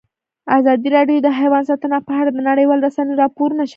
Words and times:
ازادي 0.57 0.89
راډیو 0.97 1.23
د 1.25 1.29
حیوان 1.39 1.63
ساتنه 1.69 1.97
په 2.07 2.11
اړه 2.19 2.29
د 2.33 2.39
نړیوالو 2.49 2.85
رسنیو 2.87 3.19
راپورونه 3.23 3.61
شریک 3.61 3.65
کړي. 3.65 3.69